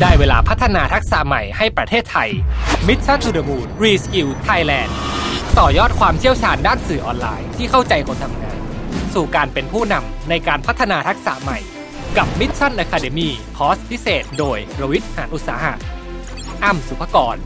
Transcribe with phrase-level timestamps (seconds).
[0.00, 2.30] ได้เวลาพัฒนาทักษะใหม่ให้ประเทศไทย
[2.86, 4.90] Mission to the Moon Reskill Thailand
[5.58, 8.58] ต่อยอดความเชี่ยวชาญด้านสื่อออนไลน์ที่เข้าใจคนทำงาน
[9.14, 11.58] สู่การเป็นผู้นำในการพัฒนาทักษะใหม่
[12.16, 15.74] กับ Mission Academy คอร์สพิเศษ โดยรวิทย์หานอุตสาหะ
[16.64, 17.36] อ้ำสุภกร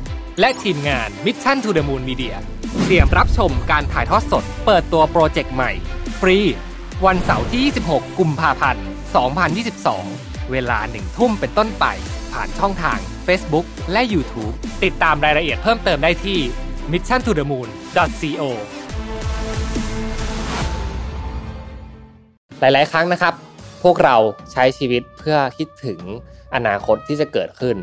[0.40, 2.34] และทีมงาน Mission to the Moon Media
[2.82, 5.70] เตรียมรับชมการถ่ายทอดสด เปิดตัวโปรเจกต์ใหม่
[6.20, 6.38] ฟรี
[7.06, 7.62] วันเสาร์ที่
[7.94, 8.84] 26 กุมภาพันธ์
[9.68, 11.86] 2022 เวลาหนึ่งทุ่มเป็นต้นไป
[12.34, 16.38] ผ่านช่องทาง Facebook และ YouTube ติดตามรายละเอียดเพิ่มเติมได้ที่
[16.92, 18.42] mission to the moon co
[22.60, 23.34] หลาย ๆ ครั้งนะครับ
[23.82, 24.16] พวกเรา
[24.52, 26.00] ใช้ชีวิตเพื่อคิดถึง
[26.54, 27.76] อนาคตที่จะเกิดขึ้น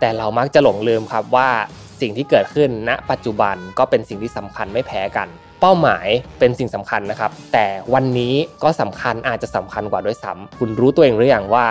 [0.00, 1.50] แต่เรามักจะหลงลืมครับว่า
[2.00, 5.28] สิ่งที่เกิดขึ้นณปัจจุบันก็เป็นสิ่งที่สำคัญไม่แพ้กัน
[5.60, 6.06] เป้าหมาย
[6.38, 11.64] เป็นสิ่งสำคัญนะครับ แต่วันนี้ก็สำคัญอาจจะสำคัญกว่าด้วยซ้ำคุณรู้ตัวเองหรือยังว่า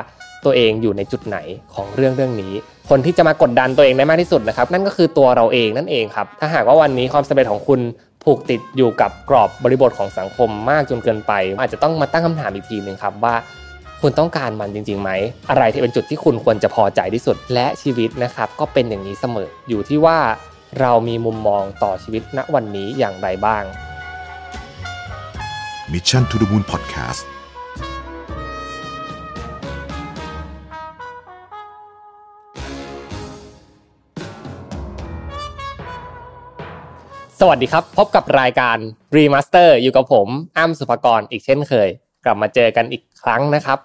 [0.45, 1.37] ตัวเองอยู่ในจุดไหน
[1.75, 2.53] ของเรื่องเรื่องนี้
[2.89, 7.79] คนที่จะมากดดันตัวเองได้มากที่สุดนะครับ นั่นก็คือตัวเราเองนั่นเองครับ ถ้าหากว่าวันนี้ความสำเร็จของคุณ
[8.23, 13.35] ผูกติดอยู่กับกรอบบริบทของสังคมมากจนเกินไป อาจจะต้องมาตั้งคำถามอีกทีหนึ่งครับว่า
[14.01, 15.09] คุณต้องการมันจริงๆไหม
[15.49, 20.19] อะไรที่เป็นจุดที่คุณควรจะพอใจที่สุด และชีวิตนะครับ ก็เป็นอย่างนี้เสมออยู่ที่ว่า
[20.79, 23.63] เรามีมุมมองต่อชีวิตณวันนี้อย่างไรบ้าง
[25.93, 27.30] Mission to the Moon Podcast
[37.43, 38.77] สวัสดีครับ พบกับรายการ
[39.15, 41.89] Remaster อยู่กับผมอ้ำสุภกรอีกเช่นเคย
[42.25, 43.79] กลับมาเจอกันอีกครั้งนะครับ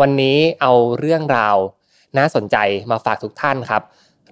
[0.00, 1.56] วันนี้เอาเรื่องราว
[2.18, 2.56] น่าสนใจ
[2.90, 3.82] มาฝากทุกท่านครับ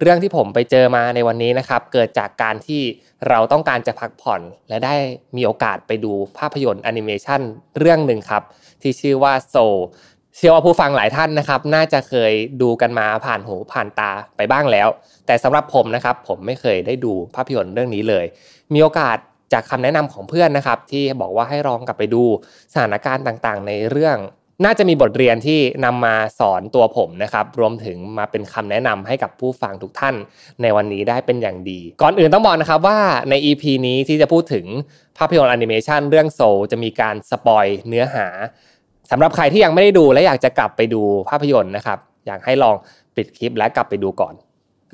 [0.01, 2.81] เรื่องที่ผมไปเจอมาในวันนี้นะครับ เกิดจากการที่
[3.29, 4.95] เราต้องการจะพักผ่อน และได้
[5.37, 7.41] มีโอกาสไปดูภาพยนตร์แอนิเมชัน
[7.79, 8.43] เรื่องหนึ่งครับ
[8.81, 9.55] ที่ชื่อว่าโซ
[10.37, 14.87] เชื่อว่าผู้ฟังหลายท่านนะครับ น่าจะเคยดูกันมาผ่านหูผ่านตาไปบ้างแล้ว
[15.25, 18.25] แต่สำหรับผมนะครับ ผมไม่เคยได้ดูภาพยนตร์เรื่องนี้เลย
[18.73, 19.17] มีโอกาส
[19.53, 22.23] จากคำแนะนำของเพื่อนนะครับ ที่บอกว่าให้ลองกลับไปดู
[22.73, 24.17] สถานการณ์ต่างๆ ในเรื่อง
[24.65, 30.15] น่าจะมีบทเรียนที่นำมาสอนตัวผมนะครับ รวมถึงมาเป็นคำแนะนำให้กับผู้ฟังทุกท่าน
[30.61, 34.65] ในวันนี้ได้เป็นอย่างดี ก่อนอื่นต้องบอกนะครับว่าใน EP นี้ที่จะพูดถึง
[35.17, 36.41] ภาพยนตร์แอนิเมชันเรื่อง Soul
[36.71, 38.27] จะมีการ spoil เนื้อหา
[39.11, 42.75] สำหรับใครที่ยังไม่ได้ดูและอยากจะกลับไปดูภาพยนตร์นะครับ อยากให้ลอง
[43.15, 44.33] ปิดคลิปและกลับไปดูก่อน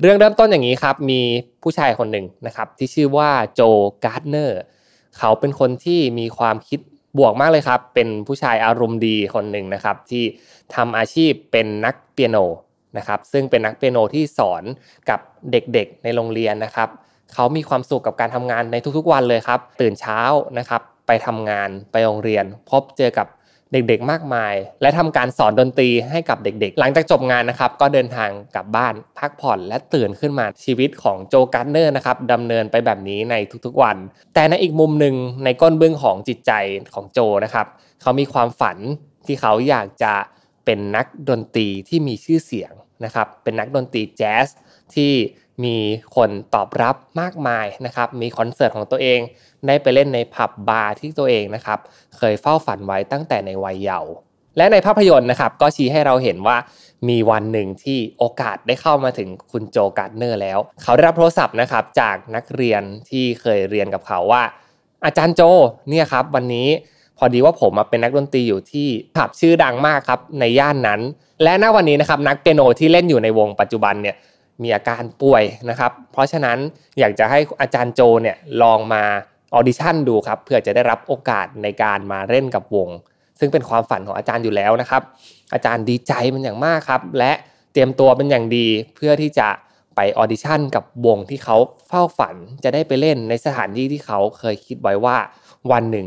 [0.00, 1.20] เรื่องเริ่มต้นอย่างนี้ครับ มี
[1.62, 3.62] ผู้ชายคนหนึ่งนะครับที่ชื่อว่าโจ
[4.04, 4.60] การ์ดเนอร์
[5.18, 6.80] เขาเป็นคนที่มีความคิด
[7.18, 10.24] บวกมากเลยครับ เป็นผู้ชายอารมณ์ดีคนหนึ่งนะครับ ที่
[10.74, 12.38] ทำอาชีพเป็นนักเปียโน
[12.96, 14.62] นะครับ ซึ่งเป็นนักเปียโนที่สอน
[15.10, 15.20] กับ
[15.50, 16.88] เด็กๆในโรงเรียนนะครับ
[17.34, 20.20] เขามีความสุขกับการทำงานในทุกๆวันเลยครับ ตื่นเช้า
[20.58, 23.26] นะครับ ไปทำงานไปโรงเรียน พบเจอกับ
[23.72, 33.34] เด็กๆ มากมาย และทำการสอนดนตรีให้กับเด็กๆ หลังจากจบงานนะครับ ก็เดินทางกลับบ้านพักผ่อนและตื่นขึ้นมาชีวิตของโจการ์เนอร์นะครับดำเนินไปแบบนี้ใน
[33.64, 33.96] ทุกๆวัน
[34.34, 36.52] แต่ในอีกมุมหนึ่งในก้นเบื้องของจิตใจ
[36.94, 37.66] ของโจนะครับ
[38.02, 38.78] เขามีความฝัน
[39.26, 40.14] ที่เขาอยากจะ
[40.64, 42.72] เป็นนักดนตรีที่มีชื่อเสียง
[43.04, 44.46] นะครับเป็นนักดนตรีแจ๊ส
[44.94, 45.12] ที่
[45.64, 45.76] มี
[46.16, 49.20] คนตอบรับมากมายนะครับมีคอนเสิร์ตของตัวเอง
[49.66, 51.78] ได้ไปเล่นในผับบาร์ที่ตัวเองนะครับ
[52.18, 54.12] เคยเฝ้าฝันไว้ตั้งแต่ในวัยเยาว์
[54.56, 56.56] และในภาพยนตร์นะครับก็ชี้ให้เราเห็นว่า
[57.08, 64.42] มีวันหนึ่งที่โอกาสได้เข้ามาถึงคุณโจการ์ดเนอร์แล้ว เขาได้รับโทรศัพท์นะครับจากนักเรียนที่เคยเรียนกับเขาว่า
[65.04, 65.40] อาจารย์โจ
[65.88, 66.68] เนี่ยครับวันนี้
[67.18, 71.00] พอดีว่าผมเป็นนักดนตรีอยู่ที่ผับชื่อดังมากครับในย่านนั้น
[71.42, 74.16] และณวันนี้นะครับนักเปียโนที่เล่นอยู่ในวงปัจจุบันเนี่ย
[74.62, 76.58] มีอาการป่วยนะครับ เพราะฉะนั้น
[76.98, 79.04] อยากจะให้อาจารย์โจเนี่ยลองมา
[79.54, 82.88] ออดิชั่นดูครับเพื่อจะได้รับโอกาสในการมาเล่นกับวง
[83.40, 85.02] ซึ่งเป็นความฝันของอาจารย์อยู่แล้วนะครับ
[85.52, 87.32] อาจารย์ดีใจมันอย่างมากครับ และ
[87.72, 89.48] เตรียมตัวเป็นอย่างดีเพื่อที่จะ
[89.96, 91.56] ไป audition กับวงที่เขา
[91.88, 92.34] เฝ้าฝัน
[92.64, 95.16] จะได้ไปเล่นในสถานที่ที่เขาเคยคิดไว้ว่า
[95.72, 96.06] วันหนึ่ง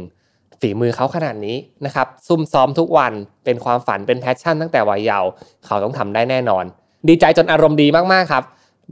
[0.59, 3.13] ฝีมือเขาขนาดนี้นะครับซุ่มซ้อมทุกวัน
[3.45, 5.29] เป็นความฝันเป็น passion ตั้งแต่วัยเยาว์
[5.65, 6.65] เขาต้องทำได้แน่นอน
[7.07, 8.43] ดีใจจนอารมณ์ดีมากๆครับ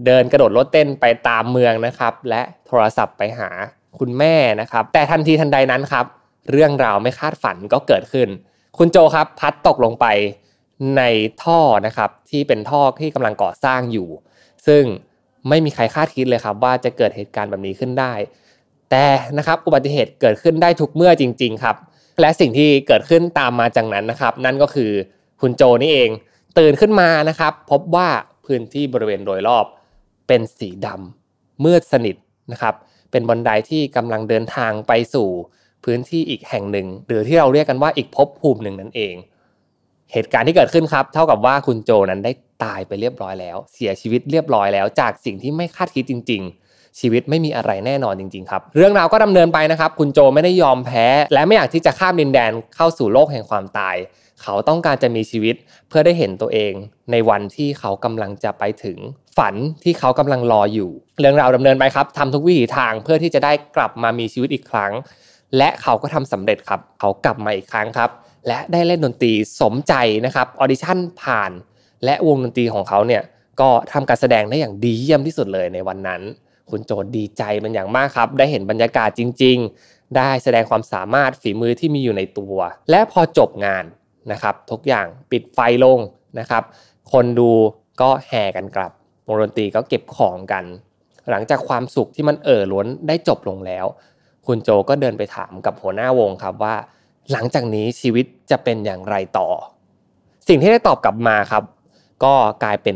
[0.06, 3.50] เดินกระโดดโลดเต้นไปตามเมืองนะครับ และโทรศัพท์ไปหา
[4.00, 6.06] คุณแม่นะครับ แต่ทันทีทันใดนั้นครับ
[6.51, 8.27] เรื่องราวไม่คาดฝันก็เกิดขึ้น
[8.77, 10.06] คุณโจครับพลัดตกลงไป
[10.98, 11.04] ใน
[11.44, 14.07] ท่อนะครับที่เป็นท่อที่กำลังก่อสร้างอยู่
[14.68, 14.83] ซึ่ง
[15.50, 18.13] ไม่มีใครคาดคิดเลยครับ ว่าจะเกิดเหตุการณ์แบบนี้ขึ้นได้
[18.89, 19.06] แต่
[19.38, 21.75] นะครับอุบัติเหตุเกิดขึ้นได้ทุกเมื่อจริง ๆ ครับ
[22.21, 24.92] และสิ่งที่เกิดขึ้นตามมาจากนั้นนะครับ นั่นก็คือ
[25.42, 26.10] คุณโจนี่เอง
[26.57, 28.07] ตื่นขึ้นมานะครับ พบว่า
[28.45, 29.65] พื้นที่บริเวณโดยรอบ
[30.27, 32.15] เป็นสีดำมืดสนิท
[32.51, 32.75] นะครับ
[33.12, 35.30] เป็นบันไดที่กำลังเดินทางไปสู่
[35.86, 39.15] พื้นที่อีกแห่งหนึ่ง หรือที่เราเรียกกันว่าอีกภพภูมิหนึ่งนั่นเอง
[40.13, 42.31] เหตุการณ์ที่เกิดขึ้นครับ เท่ากับว่าคุณโจนั้นได้
[42.63, 46.67] ตายไปเรียบร้อยแล้ว เสียชีวิตเรียบร้อยแล้ว จากสิ่งที่ไม่คาดคิดจริง ๆ
[47.00, 53.96] ชีวิตไม่มีอะไรแน่นอนจริงๆครับ เรื่องราวก็ดำเนินไปนะครับ คุณโจไม่ได้ยอมแพ้ และไม่อยากที่จะข้ามดินแดนเข้าสู่โลกแห่งความตาย
[54.42, 55.56] เขาต้องการจะมีชีวิต
[55.90, 56.74] เพื่อได้เห็นตัวเอง
[57.12, 58.98] ในวันที่เขากำลังจะไปถึง
[59.38, 64.92] ฝันที่เขากำลังรออยู่ เรื่องราวดำเนินไปครับทำทุกวิถีทางเพื่อที่จะได้กลับมามีชีวิตอีกครั้ง
[65.58, 68.10] และเขาก็ทำสำเร็จครับ เขากลับมาอีกครั้งครับ
[68.48, 69.94] และได้เล่นดนตรีสมใจ
[70.26, 71.52] นะครับออดิชั่นผ่าน
[72.06, 73.24] และวงดนตรีของเขาเนี่ย
[73.62, 76.22] ก็ทำการแสดงได้อย่างดีเยี่ยมที่สุดเลยในวันนั้น
[76.72, 82.56] คุณโจดีใจเป็นอย่างมากครับ ได้เห็นบรรยากาศจริง ๆ ได้แสดงความสามารถฝีมือที่มีอยู่ในตัว
[82.90, 83.86] และพอจบงาน
[84.31, 86.00] นะครับ ทุกอย่างปิดไฟลง
[86.40, 86.64] นะครับ
[87.12, 87.52] คนดู
[88.02, 88.92] ก็แห่กันกลับ
[89.28, 90.64] วงดนตรีก็เก็บของกัน
[91.30, 93.86] หลังจากความสุขที่มันเอ่อล้นได้จบลงแล้ว
[94.48, 96.75] คุณโจก็เดินไปถามกับหัวหน้าวงครับว่า
[97.31, 99.48] หลังจากนี้ชีวิตจะเป็นอย่างไรต่อ
[100.48, 101.63] สิ่งที่ได้ตอบกลับมาครับ
[102.24, 102.96] ก็กลายเป็น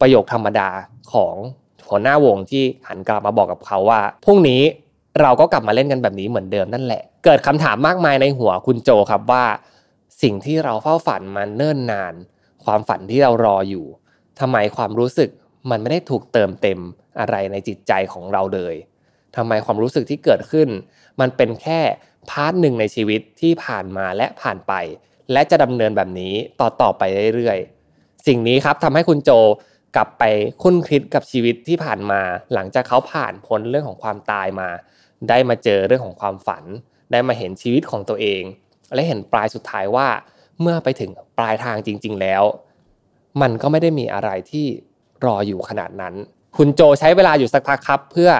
[0.00, 0.68] ประโยคธรรมดา
[1.12, 1.34] ของ
[1.90, 4.62] หัวหน้าวงที่หันกลับมาบอกกับเขาว่าพรุ่งนี้
[5.20, 9.44] เราก็กลับมาเล่นกันแบบนี้เหมือนเดิมนั่นแหละ เกิดคำถามมากมายในหัวคุณโจครับว่า
[10.22, 12.14] สิ่งที่เราเฝ้าฝันมาเนิ่นนาน
[12.64, 13.86] ความฝันที่เรารออยู่
[14.40, 15.30] ทำไมความรู้สึก
[15.70, 16.78] มันไม่ได้ถูกเติมเต็ม
[17.20, 18.74] อะไรในจิตใจของเราเลย
[19.36, 20.68] ทำไมความรู้สึกที่เกิดขึ้น
[21.20, 21.80] มันเป็นแค่
[22.30, 24.72] part หนึ่งในชีวิตที่ผ่านมาและผ่านไป
[25.32, 27.02] และจะดำเนินแบบนี้ต่อต่อไป
[27.36, 29.30] เรื่อยๆ สิ่งนี้ครับทำให้คุณโจ
[29.96, 30.24] กลับไป
[30.62, 32.20] ครุ่นคิดกับชีวิตที่ผ่านมา
[32.54, 34.68] หลังจากเขาผ่านพ้นเรื่องของความตายมา
[35.28, 36.64] ได้มาเจอเรื่องของความฝัน
[37.12, 38.42] ได้มาเห็นชีวิตของตัวเอง
[38.94, 40.08] และเห็นปลายสุดท้ายว่า
[40.60, 42.42] เมื่อไปถึงปลายทางจริง ๆ แล้ว
[43.40, 44.66] มันก็ไม่ได้มีอะไรที่
[45.24, 46.14] รออยู่ขนาดนั้น
[46.56, 48.30] คุณโจใช้เวลาอยู่สักพักครับ เพื่อ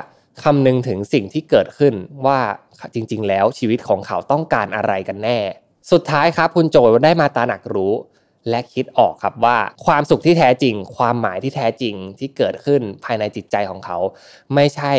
[0.43, 1.95] คำนึงถึงสิ่งที่เกิดขึ้น
[2.27, 2.39] ว่า
[2.95, 5.39] จริง ๆ แล้วชีวิตของเขาต้องการอะไรกันแน่
[5.93, 7.93] สุดท้ายครับคุณโจได้มาตระหนักรู้
[8.49, 13.99] และคิดออกครับว่าความสุขที่แท้จริง ความหมายที่แท้จริงที่เกิดขึ้นภายในจิตใจของเขา
[14.55, 14.93] ไม่ใช่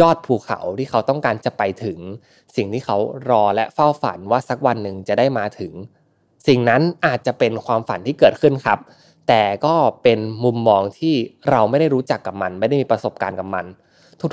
[0.00, 1.98] ยอดภูเขาที่เขาต้องการจะไปถึง
[2.56, 2.96] สิ่งที่เขา
[3.30, 5.72] รอและเฝ้าฝันว่าสักวันหนึ่งจะได้มาถึง
[6.46, 8.78] สิ่งนั้นอาจจะเป็นความฝันที่เกิดขึ้นครับ
[9.28, 11.14] แต่ก็เป็นมุมมองที่
[11.50, 13.66] เราไม่ได้รู้จักกับมัน ไม่ได้มีประสบการณ์กับมัน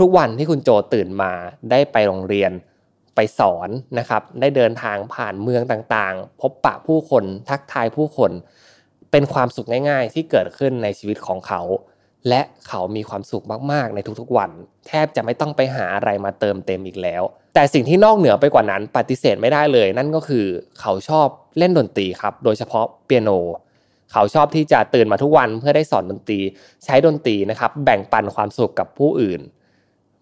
[0.02, 1.32] ทุกๆวันที่คุณโจตื่นมา
[1.72, 2.52] ได้ไปโรงเรียน
[3.16, 3.70] ไปสอน
[4.00, 8.32] นะครับ ได้เดินทางผ่านเมืองต่างๆ พบปะผู้คนทักทายผู้คน
[9.12, 11.62] เป็นความสุขง่าย ๆ ที่เกิดขึ้นในชีวิตของเขา
[12.30, 14.52] และเขามีความสุขมากๆ ในทุกๆวัน
[14.88, 17.24] แทบจะไม่ต้องไปหาอะไรมาเติมเต็มอีกแล้ว
[17.56, 20.46] แต่สิ่งที่นอกเหนือไปกว่านั้นปฏิเสธไม่ได้เลย นั่นก็คือ
[20.82, 21.28] เขาชอบ
[21.58, 23.30] เล่นดนตรีครับ โดยเฉพาะเปียโน
[24.12, 26.40] เขาชอบที่จะตื่นมาทุกวันเพื่อได้สอนดนตรี
[26.86, 29.42] ใช้ดนตรีนะครับ แบ่งปันความสุขกับผู้อื่น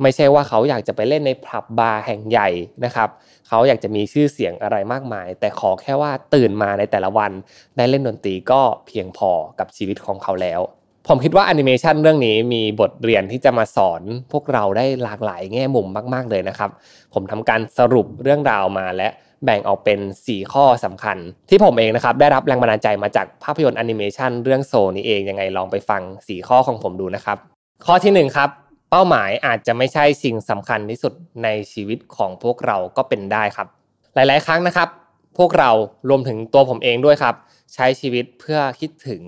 [0.01, 2.49] ไม่ใช่ว่าเขาอยากจะไปเล่นในผับบาร์แห่งใหญ่
[2.85, 3.09] นะครับ
[3.47, 7.31] เขาอยากจะมีชื่อเสียงอะไรมากมาย แต่ขอแค่ว่าตื่นมาในแต่ละวัน
[7.77, 10.61] ได้เล่นดนตรีก็เพียงพอกับชีวิตของเขาแล้ว
[11.07, 14.01] ผมคิดว่าแอนิเมชันเรื่องนี้มีบทเรียนที่จะมาสอน
[14.31, 16.69] พวกเราได้หลากหลายแง่มุมมาก ๆเลยนะครับ
[17.13, 19.09] ผมทำการสรุปเรื่องราวมาและ
[19.45, 21.17] แบ่งออกเป็น 4 ข้อสำคัญ
[21.49, 27.37] ที่ผมเองนะครับได้รับแรงบันดาลใจมาจากภาพยนตร์แอนิเมชันเรื่อง Soul นี้เองยังไงลองไปฟัง 4 ข้อของผมดูนะครับ
[27.85, 28.49] ข้อทีหนึ่1ครับ
[28.95, 31.13] เป้าหมายอาจจะไม่ใช่สิ่งสำคัญที่สุด
[31.43, 33.67] ในชีวิตของพวกเราก็เป็นได้ครับ
[34.13, 34.89] หลาย ๆ ครั้งนะครับ
[35.37, 35.71] พวกเรา
[36.09, 37.35] รวมถึงตัวผมเองด้วยครับ
[37.73, 39.23] ใช้ชีวิตเพื่อคิดถึง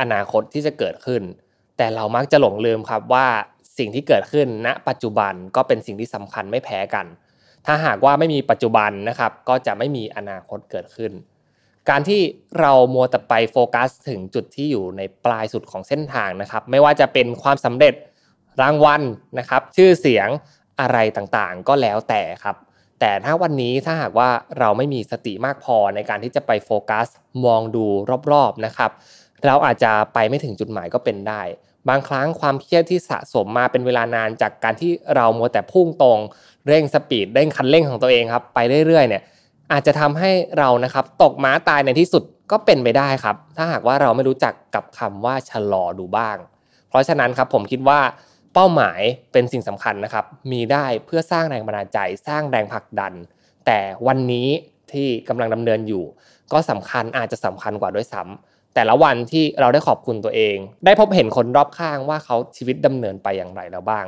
[0.00, 1.22] อนาคตที่จะเกิดขึ้น
[1.76, 3.26] แต่เรามักจะหลงลืมครับว่า
[3.78, 7.06] สิ่งที่เกิดขึ้นณ ปัจจุบันก็เป็นสิ่งที่สำคัญไม่แพ้กัน
[7.66, 11.12] ถ้าหากว่าไม่มีปัจจุบันนะครับ ก็จะไม่มีอนาคตเกิดขึ้น
[11.88, 12.20] การที่
[12.60, 17.94] เรามัวแต่ไปโฟกัส ถึงจุดที่อยู่ในปลายสุดของเส้นทางนะครับ ไม่ว่าจะเป็นความสำเร็จ
[18.62, 19.02] รางวัล
[19.38, 20.28] นะครับ ชื่อเสียง
[20.80, 22.56] อะไรต่างๆ ก็แล้วแต่ครับ
[23.00, 27.06] แต่ถ้าวันนี้ถ้าหากว่าเราไม่มีสติมากพอในการที่จะไปโฟกัส
[27.44, 27.86] มองดู
[28.32, 28.90] รอบๆนะครับ
[29.46, 31.42] เราอาจจะไปไม่ถึงจุดหมายก็เป็นได้
[31.88, 36.18] บางครั้งความเครียดที่สะสมมาเป็นเวลานานจากการที่เรามัวแต่พุ่งตรง
[36.68, 39.22] เร่งสปีดเร่งคันเร่งของตัวเองครับ ไปเรื่อยๆเนี่ย
[39.72, 46.36] อาจจะทำให้เรานะครับตกม้าตายในที่สุดก็เป็นไปได้ครับ ถ้าหากว่าเราไม่รู้จักกับคำว่าชะลอดูบ้าง
[46.88, 48.00] เพราะฉะนั้นครับผมคิดว่า
[48.58, 49.00] เป้าหมาย
[49.32, 51.98] เป็นสิ่งสำคัญนะครับ มีได้เพื่อสร้างแรงบันดาลใจ
[52.28, 53.12] สร้างแรงผลักดัน
[53.66, 54.48] แต่วันนี้
[54.92, 56.04] ที่กำลังดำเนินอยู่
[56.52, 64.06] ก็สำคัญอาจจะสำคัญกว่าด้วยซ้ำแต่ละวันที่เราได้ขอบคุณตัวเอง ได้พบเห็นคนรอบข้างว่าเขาชีวิตดำเนินไปอย่างไรแล้วบ้าง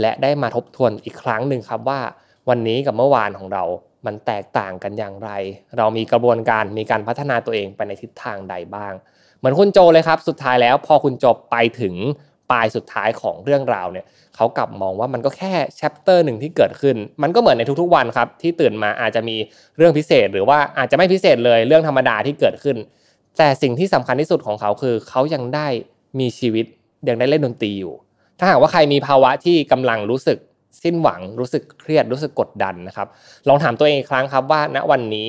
[0.00, 2.00] และได้มาทบทวนอีกครั้งหนึ่งครับว่า
[2.48, 3.64] วันนี้กับเมื่อวานของเรา
[4.06, 5.30] มันแตกต่างกันอย่างไร
[5.76, 8.92] เรามีกระบวนการมีการพัฒนาตัวเองไปในทิศทางใดบ้าง
[9.38, 11.94] เหมือนคุณโจเลยครับ สุดท้ายแล้วพอคุณโจไปถึง
[12.50, 19.36] ปลายสุดท้ายของเรื่องราวเนี่ยเขากลับมองว่ามันก็แค่แชปเตอร์หนึ่งที่เกิดขึ้น มันก็เหมือนในทุกๆวันครับ ที่ตื่นมาอาจจะมี
[19.76, 22.76] เรื่องพิเศษ หรือว่าอาจจะไม่พิเศษเลยเรื่องธรรมดาที่เกิดขึ้น
[23.38, 25.68] แต่สิ่งที่สำคัญที่สุดของเขาคือ เขายังได้
[26.20, 26.66] มีชีวิต
[27.08, 27.94] ยังได้เล่นดนตรีอยู่
[28.38, 30.38] ถ้าหากว่าใครมีภาวะที่กำลังรู้สึก
[30.82, 33.08] สิ้นหวังรู้สึกเครียดรู้สึกกดดันนะครับ
[33.48, 35.28] ลองถามตัวเองอีกครั้งครับว่าณวันนี้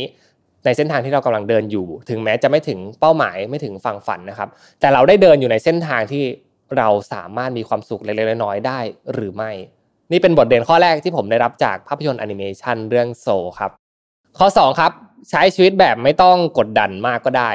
[0.66, 4.50] ในเส้นทางที่เรากำลังเดินอยู่ ถึงแม้จะไม่ถึงเป้าหมายไม่ถึงฝั่งฝันนะครับ
[4.80, 6.24] แต่เราได้เดินอยู่ในเส้นทางที่
[6.78, 8.80] เราสามารถมีความสุขเล็กๆน้อยๆได้
[9.14, 9.52] หรือไม่
[10.12, 13.28] นี่เป็นบทเรียนข้อแรกที่ผมได้รับจากภาพยนตร์แอนิเมชันเรื่องโซ
[13.60, 13.72] ครับ
[14.38, 14.92] ข้อ 2 ครับ
[15.30, 17.52] ใช้ชีวิตแบบไม่ต้องกดดันมากก็ได้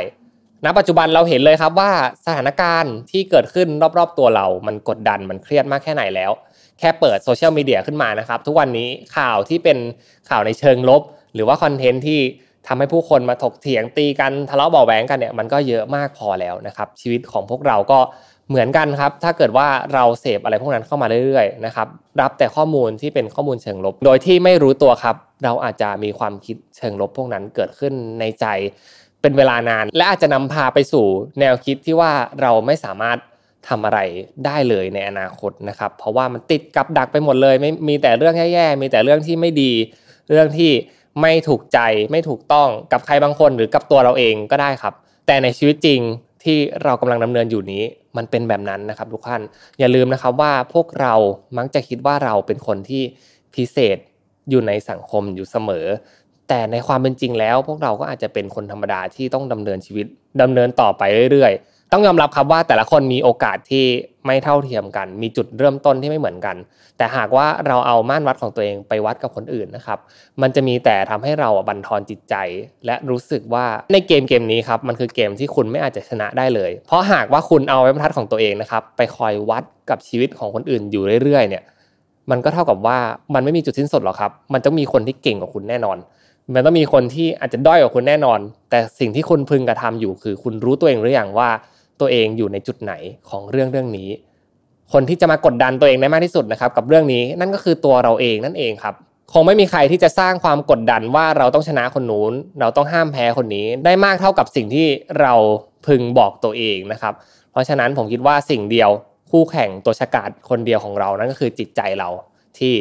[0.64, 1.90] ณปัจจุบันเราเห็นเลยครับว่า
[2.26, 3.68] สถานการณ์ที่เกิดขึ้น
[3.98, 6.30] รอบๆตัวเรา มันกดดันมันเครียดมากแค่ไหนแล้ว
[6.78, 9.78] แค่เปิดโซเชียลมีเดียขึ้นมานะครับ ทุกวันนี้ข่าวที่เป็น
[10.30, 11.02] ข่าวในเชิงลบ
[11.34, 12.20] หรือว่าคอนเทนต์ที่
[12.66, 17.98] ทำให้ผู้คนมาถกเถียงตีกันทะเลาะเบาแหวงกันเนี่ยมันก็เยอะมากพอแล้วนะครับ ชีวิตของพวกเราก็
[18.48, 21.88] เหมือนกันครับ ถ้าเกิดว่าเราเสพอะไรพวกนั้นเข้ามาเรื่อยๆนะครับ
[22.20, 28.46] รับแต่ข้อมูลที่เป็นข้อมูลเชิงลบ โดยที่ไม่รู้ตัวครับ เราอาจจะมีความคิดเชิงลบพวกนั้นเกิดขึ้นในใจ
[29.22, 31.06] เป็นเวลานาน และอาจจะนำพาไปสู่
[31.40, 33.18] แนวคิดที่ว่าเราไม่สามารถ
[33.68, 33.98] ทำอะไร
[34.46, 39.72] ได้เลยในอนาคตนะครับ เพราะว่ามันติดกับดักไปหมดเลย ไม่มีแต่เรื่องแย่ๆมีแต่เรื่องที่ไม่ดี
[40.30, 40.72] เรื่องที่
[41.22, 41.78] ไม่ถูกใจ
[42.10, 44.94] ไม่ถูกต้องกับใครบางคนหรือกับตัวเราเองก็ได้ครับ
[45.26, 46.00] แต่ในชีวิตจริง
[46.46, 47.82] ที่เรากำลังดำเนินอยู่นี้
[48.16, 49.42] มันเป็นแบบนั้นนะครับทุกท่าน
[49.78, 51.14] อย่าลืมนะครับว่าพวกเรา
[51.58, 53.02] มักจะคิดว่าเราเป็นคนที่
[53.54, 53.98] พิเศษ
[54.50, 55.86] อยู่ในสังคมอยู่เสมอ
[56.48, 60.06] แต่ในความเป็นจริงแล้ว พวกเราก็อาจจะเป็นคนธรรมดาที่ต้องดำเนินชีวิต
[60.42, 63.84] ดำเนินต่อไปเรื่อยๆ ต้องยอมรับครับว่าแต่ละคนมีโอกาสที่
[64.26, 66.56] ไม่เท่าเทียมกัน มีจุดเริ่มต้นที่ไม่เหมือนกัน
[66.96, 69.98] แต่หากว่าเราเอาม่านวัดของตัวเองไปวัดกับคนอื่นนะครับ
[70.42, 72.34] มันจะมีแต่ทำให้เราบันทอนจิตใจ
[72.86, 81.62] และรู้สึกว่าในเกมเกมนี้ครับมันคือเกมที่คุณไม่อาจจะชนะได้เลย เพราะหากว่าคุณเอาไว้บรรทัดของตัวเองนะครับไปคอยวัดกับชีวิตของคนอื่นอยู่เรื่อยๆเนี่ย
[82.30, 82.98] มันก็เท่ากับว่า
[83.34, 85.98] มันไม่มีจุดสิ้นสุดหรอกครับ มันต้องมีคนที่เก่งกว่าคุณแน่นอน
[86.54, 88.38] มันต้องมีคนที่อาจจะด้อยกว่าคุณแน่นอน
[88.70, 91.48] แต่สิ่งที่คุณพึงกระทำอยู่คือ คุณรู้ตัวเองหรือยังว่า
[92.00, 92.92] ตัวเองอยู่ในจุดไหน
[93.30, 94.08] ของเรื่องเรื่องนี้
[94.92, 98.94] คนที่จะมากดดันตัวเองได้มากที่สุดนะครับ กับเรื่องนี้นั่นก็คือตัวเราเองนั่นเองครับ
[99.32, 104.86] คงไม่มีใครที่จะสร้างความกดดันว่าเราต้องชนะคนนู้น เราต้องห้ามแพ้คนนี้ได้มากเท่ากับสิ่งที่
[105.20, 105.34] เรา
[105.86, 107.14] พึงบอกตัวเองนะครับ
[107.52, 108.90] เพราะฉะนั้นผมคิดว่าสิ่งเดียว
[109.30, 112.08] คู่แข่งตัวฉกาจคนเดียวของเรานั่นก็คือจิตใจเรา
[112.58, 112.74] ที่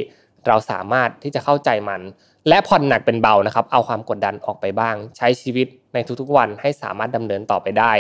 [0.48, 2.02] เราสามารถที่จะเข้าใจมัน
[2.48, 7.94] และผ่อนหนักเป็นเบานะครับ เอาความกดดันออกไปบ้าง ใช้ชีวิตในทุกๆวันให้สามารถดำเนินต่อไปได้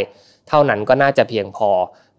[0.50, 1.70] เท่านั้นก็น่าจะเพียงพอ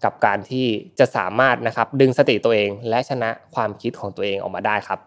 [0.04, 0.66] กับการที่
[0.98, 4.98] จะสามารถนะครับดึงสติตัวเอง และชนะความคิดของตัวเองออกมาได้ครับ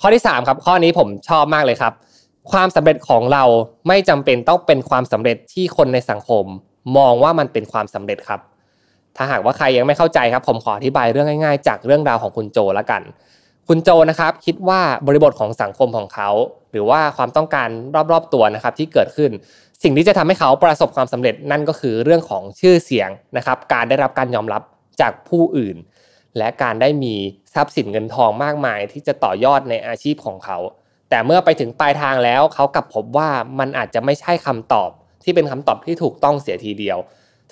[0.00, 1.92] ข้อที่3ครับข้อนี้ผมชอบมากเลยครับ
[2.52, 3.44] ความสำเร็จของเรา
[3.88, 6.44] ไม่จำเป็นต้องเป็นความสำเร็จที่คนในสังคม
[6.96, 8.40] มองว่ามันเป็นความสำเร็จครับ
[9.16, 13.02] ถ้าหากว่าใครยังไม่เข้าใจครับ ผมขออธิบายเรื่องง่ายๆ จากเรื่องราวของคุณโจละกัน
[13.68, 16.30] คุณโจนะครับ คิดว่าบริบทของสังคมของเขา
[16.70, 17.68] หรือว่าความต้องการ
[18.12, 19.30] รอบๆตัวนะครับที่เกิดขึ้น
[19.82, 24.62] สิ่งที่จะทำให้เขาประสบความสำเร็จนั่นก็คือเรื่องของชื่อเสียงนะครับ การได้รับการยอมรับ
[25.00, 25.76] จากผู้อื่น
[26.38, 27.14] และการได้มี
[27.54, 30.58] ทรัพย์สินเงินทองมากมาย ที่จะต่อยอดในอาชีพของเขา
[31.10, 33.28] แต่เมื่อไปถึงปลายทางแล้วเขากลับพบว่า
[33.58, 34.90] มันอาจจะไม่ใช่คำตอบ
[35.24, 36.98] ที่เป็นคำตอบที่ถูกต้องเสียทีเดียว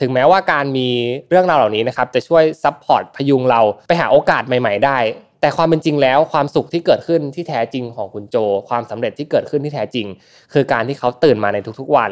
[0.00, 0.88] ถึงแม้ว่าการมี
[1.28, 4.98] เรื่องราวเหล่านี้นะครับจะช่วย support พยุงเราไปหาโอกาสใหม่ ๆ ได้
[5.44, 8.36] แต่ความเป็นจริงแล้วความสุขที่เกิดขึ้นที่แท้จริงของคุณโจ
[8.68, 10.06] ความสำเร็จที่เกิดขึ้นที่แท้จริง
[10.52, 12.10] คือการที่เขาตื่นมาในทุกๆวัน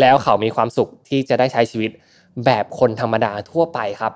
[0.00, 1.90] แล้วเขามีความสุขที่จะได้ใช้ชีวิต
[2.44, 4.12] แบบคนธรรมดาทั่วไปครับ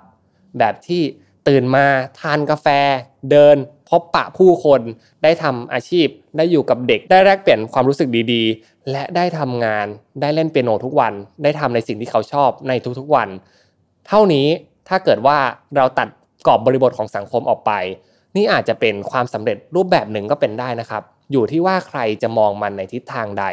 [0.59, 1.03] แบบที่
[1.49, 1.87] ตื่นมา
[2.21, 2.67] ทานกาแฟ
[3.31, 3.57] เดิน
[3.89, 4.81] พบปะผู้คน
[5.23, 6.07] ได้ทำอาชีพ
[6.37, 9.87] ได้อยู่กับเด็กได้แลกเปลี่ยนความรู้สึกดีๆ และได้ทำงาน
[10.21, 13.29] ได้เล่นเปียโนทุกวัน ได้ทำในสิ่งที่เขาชอบในทุกๆวัน
[14.09, 14.47] เท่านี้
[14.89, 15.39] ถ้าเกิดว่า
[15.77, 16.09] เราตัด
[16.47, 17.73] กรอบบริบทของสังคมออกไป
[18.37, 21.03] นี่อาจจะเป็นความสำเร็จรูปแบบหนึ่งก็เป็นได้นะครับ
[21.33, 23.45] อยู่ที่ว่าใครจะมองมันในทิศทางใด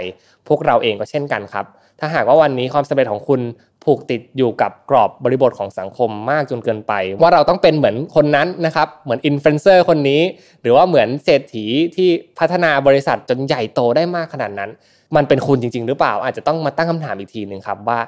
[0.48, 1.66] พวกเราเองก็เช่นกันครับ
[2.00, 3.42] ถ้าหากว่าวันนี้ความสำเร็จของคุณ
[3.84, 10.22] ผูกติดอยู่กับกรอบบริบทของสังคมมากจนเกินไป ว่าเราต้องเป็นเหมือนคนนั้นนะครับ เหมือนอินฟลูเอนเซอร์คนนี้
[10.62, 12.10] หรือว่าเหมือนเศรษฐีที่
[12.40, 14.70] พัฒนาบริษัทจนใหญ่โตได้มากขนาดนั้น
[15.16, 18.00] มันเป็นคุณจริง ๆ หรือเปล่า อาจจะต้องมาตั้งคำถามอีกทีหนึ่งครับว่า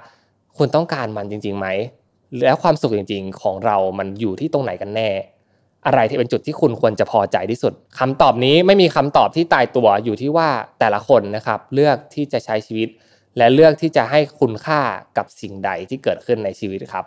[0.58, 1.68] คุณต้องการมันจริงๆไหม
[2.44, 5.10] แล้วความสุขจริง ๆ ของเรามันอยู่ที่ตรงไหนกันแน่
[5.86, 10.50] อะไรที่เป็นจุดที่คุณควรจะพอใจที่สุดคำตอบนี้ไม่มีคำตอบที่ตายตัวอยู่ที่ว่า
[10.80, 12.90] แต่ละคนนะครับเลือกที่จะใช้ชีวิต
[13.38, 14.80] และเลือกที่จะให้คุณค่า
[15.18, 17.06] กับสิ่งใดที่เกิดขึ้นในชีวิตครับ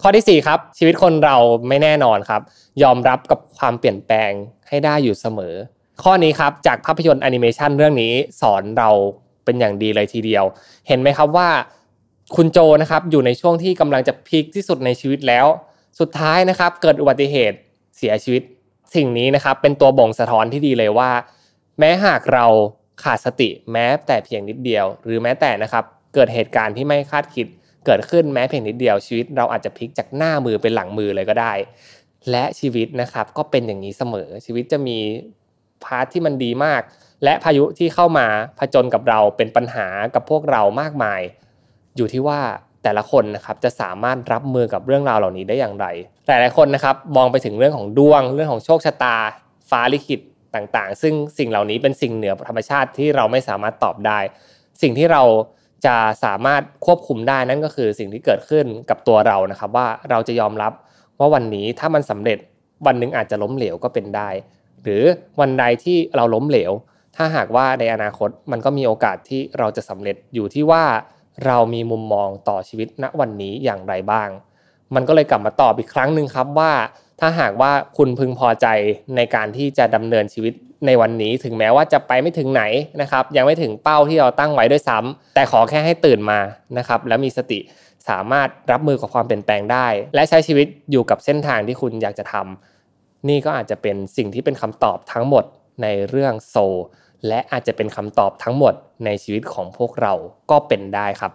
[0.00, 1.36] ข้อที่4ครับชีวิตคนเรา
[1.68, 2.42] ไม่แน่นอนครับ
[2.82, 4.30] ยอมรับกับความเปลี่ยนแปลง
[4.68, 5.54] ให้ได้อยู่เสมอ
[6.02, 8.90] ข้อนี้ครับจากภาพยนตร์แอนิเมชันเรื่องนี้สอนเรา
[9.44, 10.44] เป็นอย่างดีเลยทีเดียว
[10.88, 11.48] เห็นไหมครับว่า
[12.36, 15.46] คุณโจนะครับอยู่ในช่วงที่กำลังจะพีคที่สุดในชีวิตแล้ว
[16.00, 17.58] สุดท้ายนะครับเกิดอุบัติเหตุ
[17.96, 18.42] เสียชีวิต
[18.94, 21.10] สิ่งนี้นะครับเป็นตัวบ่งสะท้อนที่ดีเลยว่า
[21.78, 22.46] แม้หากเรา
[23.02, 25.84] ขาดสติแม้แต่เพียงนิดเดียว หรือแม้แต่นะครับ
[26.14, 27.46] เกิดเหตุการณ์ที่ไม่คาดคิด
[27.86, 31.52] เกิดขึ้นแม้เพียงนิดเดียวชีวิต เราอาจจะพลิกจากหน้ามือเป็นหลังมือเลยก็ได้
[32.30, 34.98] และชีวิตนะครับก็เป็นอย่างนี้เสมอชีวิตจะมี
[35.84, 36.82] พาร์ทที่มันดีมาก
[37.24, 38.26] และพายุที่เข้ามา
[38.58, 41.20] ผจญกับเราเป็นปัญหากับพวกเรามากมาย
[41.96, 42.40] อยู่ที่ว่า
[42.84, 45.86] แต่ละคนนะครับจะสามารถรับมือกับเรื่องราวเหล่านี้ได้อย่างไร
[46.26, 49.16] หลายๆคนนะครับมองไปถึงเรื่องของดวง เรื่องของโชคชะตา
[49.70, 50.20] ฟ้าลิขิต
[50.54, 54.18] ต่างๆ ซึ่งสิ่งเหล่านี้เป็นสิ่งเหนือธรรมชาติที่เราไม่สามารถตอบได้
[54.82, 55.22] สิ่งที่เรา
[55.86, 60.72] จะสามารถควบคุมได้นั่นก็คือสิ่งที่เกิดขึ้นกับตัวเรานะครับ ว่าเราจะยอมรับ
[61.18, 62.38] ว่าวันนี้ถ้ามันสำเร็จ
[62.86, 64.28] วันหนึ่งอาจจะล้มเหลวก็เป็นได้
[64.82, 65.02] หรือ
[65.40, 66.72] วันใดที่เราล้มเหลว
[67.16, 70.84] ถ้าหากว่าในอนาคตมันก็มีโอกาสที่เราจะสำเร็จอยู่ที่ว่า
[71.46, 74.28] เรามีมุมมองต่อชีวิตณวันนี้อย่างไรบ้าง
[74.94, 76.72] มันก็เลยกลับมาตอบอีกครั้งหนึ่งครับว่า
[77.20, 78.66] ถ้าหากว่าคุณพึงพอใจ
[79.16, 80.52] ในการที่จะดำเนินชีวิต
[80.86, 82.62] ในวันนี้ถึงแม้ว่าจะไปไม่ถึงไหน
[83.00, 86.40] นะครับ ยังไม่ถึงเป้าที่เราตั้งไว้ด้วยซ้ำแต่ขอแค่ให้ตื่นมา
[86.78, 87.58] นะครับ แล้วมีสติ
[88.08, 95.44] สามารถรับมือกับความเปลี่ยนแปลงได้ และใช้ชีวิตอยู่กับเส้นทางที่คุณอยากจะทำนี่ก็อาจจะเป็นสิ่งที่เป็นคำตอบทั้งหมด
[95.82, 96.56] ในเรื่องโซ
[97.28, 100.12] และอาจจะเป็นคำตอบทั้งหมดในชีวิตของพวกเรา
[100.50, 101.32] ก็เป็นได้ครับ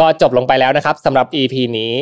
[0.00, 1.92] ก็จบลงไปแล้วนะครับสำหรับ EP นี้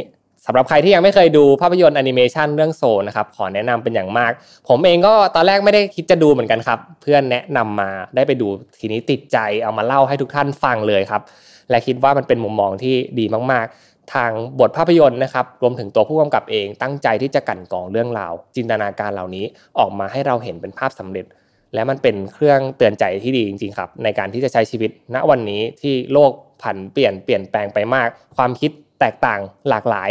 [0.46, 4.32] สำหรับใครที่ยังไม่เคยดูภาพยนตร์แอนิเมชันเรื่องโซนะครับขอแนะนำเป็นอย่างมาก
[4.68, 8.48] ผมเองก็ตอนแรกไม่ได้คิดจะดูเหมือนกันครับ เพื่อนแนะนำมาได้ไปดู
[8.80, 11.22] ทีนี้ติดใจเอามาเล่าให้ทุกท่านฟังเลยครับ
[11.70, 19.44] และคิดว่ามันเป็นมุมมองที่ดีมากๆ ทางบทภาพยนตร์นะครับรวมถึงตัวผู้กำกับเองตั้งใจที่จะกั่นกองเรื่องราว จินตนาการเหล่านี้
[19.78, 21.26] ออกมาให้เราเห็นเป็นภาพสำเร็จ
[21.74, 30.10] และมันเป็นเครื่องเตือนใจที่ดีจริง ๆ ครับ ในการที่จะใช้ชีวิตณวันนี้ที่โลกผันเปลี่ยนเปลี่ยนแปลงไปมาก ความคิดแตกต่างหลากหลาย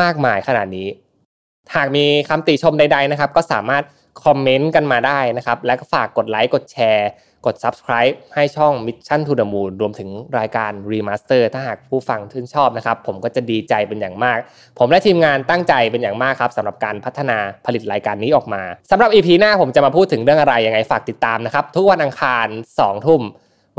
[0.00, 0.88] มากมายขนาดนี้
[1.76, 3.82] หากมีคำติชมใดๆนะครับ ก็สามารถ
[4.24, 7.08] คอมเมนต์กันมาได้นะครับ และก็ฝากกดไลค์กดแชร์
[7.46, 14.38] กด Subscribe ให้ช่อง Mission to the Moon รวมถึงรายการ Remaster ถ้าหากผู้ฟังชื่นชอบนะครับ ผมก็จะดีใจเป็นอย่างมาก
[14.78, 22.46] ผมและทีมงานตั้งใจเป็นอย่างมากครับสำหรับการพัฒนาผลิตรายการนี้ออกมาสำหรับ EP หน้าผมจะมาพูดถึงเรื่องอะไรยังไงฝากติดตามนะครับ ทุกวันอังคาร
[22.78, 23.22] 2 ทุ่ม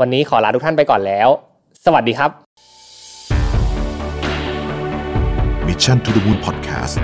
[0.00, 1.28] วันนี้ขอลาทุกท่านไปก่อนแล้ว
[1.84, 2.30] สวัสดีครับ
[5.66, 6.94] Mission to the Moon Podcast